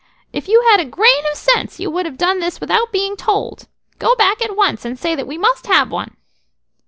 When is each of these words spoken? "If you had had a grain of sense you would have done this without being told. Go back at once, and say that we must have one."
"If 0.33 0.47
you 0.47 0.63
had 0.63 0.79
had 0.79 0.79
a 0.79 0.89
grain 0.89 1.23
of 1.31 1.37
sense 1.37 1.79
you 1.79 1.91
would 1.91 2.07
have 2.07 2.17
done 2.17 2.39
this 2.39 2.59
without 2.59 2.91
being 2.91 3.15
told. 3.15 3.67
Go 3.99 4.15
back 4.15 4.41
at 4.43 4.55
once, 4.55 4.83
and 4.83 4.97
say 4.97 5.13
that 5.13 5.27
we 5.27 5.37
must 5.37 5.67
have 5.67 5.91
one." 5.91 6.17